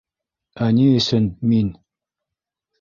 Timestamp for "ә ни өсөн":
0.67-1.29